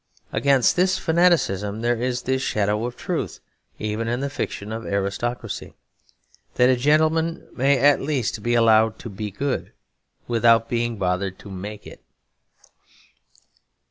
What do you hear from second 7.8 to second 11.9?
least be allowed to be good without being bothered to make